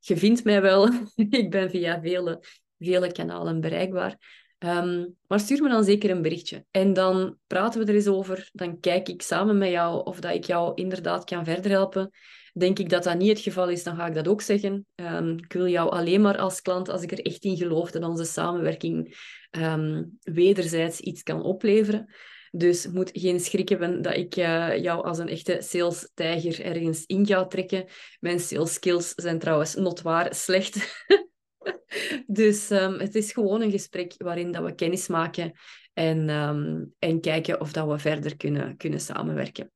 Je 0.00 0.16
vindt 0.16 0.44
mij 0.44 0.62
wel, 0.62 0.88
ik 1.30 1.50
ben 1.50 1.70
via 1.70 2.00
vele, 2.00 2.42
vele 2.78 3.12
kanalen 3.12 3.60
bereikbaar. 3.60 4.16
Um, 4.58 5.16
maar 5.26 5.40
stuur 5.40 5.62
me 5.62 5.68
dan 5.68 5.84
zeker 5.84 6.10
een 6.10 6.22
berichtje. 6.22 6.64
En 6.70 6.92
dan 6.92 7.36
praten 7.46 7.80
we 7.80 7.86
er 7.86 7.94
eens 7.94 8.06
over. 8.06 8.50
Dan 8.52 8.80
kijk 8.80 9.08
ik 9.08 9.22
samen 9.22 9.58
met 9.58 9.70
jou 9.70 10.04
of 10.04 10.20
dat 10.20 10.34
ik 10.34 10.44
jou 10.44 10.72
inderdaad 10.74 11.24
kan 11.24 11.44
verder 11.44 11.70
helpen. 11.70 12.10
Denk 12.52 12.78
ik 12.78 12.88
dat 12.88 13.04
dat 13.04 13.18
niet 13.18 13.28
het 13.28 13.40
geval 13.40 13.68
is, 13.68 13.82
dan 13.82 13.96
ga 13.96 14.06
ik 14.06 14.14
dat 14.14 14.28
ook 14.28 14.40
zeggen. 14.40 14.86
Um, 14.94 15.38
ik 15.38 15.52
wil 15.52 15.66
jou 15.68 15.90
alleen 15.90 16.20
maar 16.20 16.38
als 16.38 16.62
klant, 16.62 16.88
als 16.88 17.02
ik 17.02 17.12
er 17.12 17.24
echt 17.24 17.44
in 17.44 17.56
geloof 17.56 17.90
dat 17.90 18.02
onze 18.02 18.24
samenwerking 18.24 19.16
um, 19.50 20.18
wederzijds 20.22 21.00
iets 21.00 21.22
kan 21.22 21.42
opleveren. 21.42 22.14
Dus 22.50 22.86
moet 22.86 23.10
geen 23.12 23.40
schrik 23.40 23.68
hebben 23.68 24.02
dat 24.02 24.14
ik 24.16 24.36
uh, 24.36 24.76
jou 24.76 25.04
als 25.04 25.18
een 25.18 25.28
echte 25.28 25.56
sales-tijger 25.60 26.64
ergens 26.64 27.04
in 27.06 27.26
ga 27.26 27.46
trekken. 27.46 27.86
Mijn 28.20 28.40
sales 28.40 28.72
skills 28.72 29.12
zijn 29.16 29.38
trouwens 29.38 29.74
notwaar 29.74 30.34
slecht. 30.34 30.76
dus 32.26 32.70
um, 32.70 32.98
het 32.98 33.14
is 33.14 33.32
gewoon 33.32 33.60
een 33.60 33.70
gesprek 33.70 34.14
waarin 34.16 34.52
dat 34.52 34.64
we 34.64 34.74
kennis 34.74 35.08
maken 35.08 35.52
en, 35.92 36.28
um, 36.28 36.94
en 36.98 37.20
kijken 37.20 37.60
of 37.60 37.72
dat 37.72 37.88
we 37.88 37.98
verder 37.98 38.36
kunnen, 38.36 38.76
kunnen 38.76 39.00
samenwerken. 39.00 39.72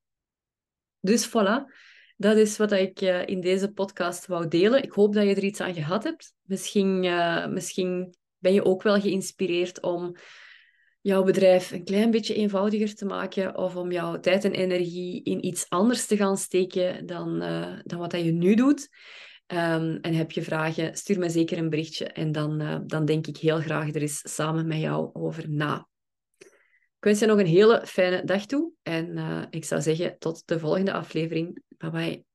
Dus 1.01 1.29
voilà, 1.29 1.73
dat 2.17 2.37
is 2.37 2.57
wat 2.57 2.73
ik 2.73 3.01
uh, 3.01 3.27
in 3.27 3.41
deze 3.41 3.73
podcast 3.73 4.27
wou 4.27 4.49
delen. 4.49 4.83
Ik 4.83 4.93
hoop 4.93 5.15
dat 5.15 5.25
je 5.25 5.35
er 5.35 5.45
iets 5.45 5.61
aan 5.61 5.75
gehad 5.75 6.05
hebt. 6.05 6.35
Misschien, 6.43 7.05
uh, 7.05 7.47
misschien 7.47 8.15
ben 8.39 8.53
je 8.53 8.65
ook 8.65 8.83
wel 8.83 9.01
geïnspireerd 9.01 9.83
om 9.83 10.17
jouw 11.01 11.23
bedrijf 11.23 11.71
een 11.71 11.85
klein 11.85 12.11
beetje 12.11 12.35
eenvoudiger 12.35 12.95
te 12.95 13.05
maken 13.05 13.57
of 13.57 13.77
om 13.77 13.93
jouw 13.93 14.21
tijd 14.21 14.45
en 14.45 14.53
energie 14.53 15.23
in 15.23 15.47
iets 15.47 15.69
anders 15.69 16.07
te 16.07 16.17
gaan 16.17 16.37
steken 16.37 17.07
dan, 17.07 17.43
uh, 17.43 17.79
dan 17.83 17.99
wat 17.99 18.11
dat 18.11 18.25
je 18.25 18.33
nu 18.33 18.55
doet. 18.55 18.89
Um, 19.53 19.99
en 20.01 20.15
heb 20.15 20.31
je 20.31 20.43
vragen, 20.43 20.97
stuur 20.97 21.19
me 21.19 21.29
zeker 21.29 21.59
een 21.59 21.71
berichtje 21.71 22.07
en 22.07 22.33
dan, 22.33 22.63
uh, 22.63 22.79
dan 22.87 23.05
denk 23.05 23.27
ik 23.27 23.37
heel 23.37 23.61
graag 23.61 23.95
er 23.95 24.01
eens 24.01 24.35
samen 24.35 24.67
met 24.67 24.79
jou 24.79 25.11
over 25.13 25.51
na. 25.51 25.89
Ik 26.99 27.09
wens 27.09 27.21
je 27.21 27.27
nog 27.27 27.39
een 27.39 27.47
hele 27.47 27.83
fijne 27.87 28.25
dag 28.25 28.47
toe 28.47 28.73
en 28.83 29.17
uh, 29.17 29.43
ik 29.51 29.65
zou 29.65 29.83
zeggen 29.83 30.19
tot 30.19 30.43
de 30.45 30.59
volgende 30.59 30.93
aflevering. 30.93 31.63
Bye 31.79 31.91
bye. 31.91 32.32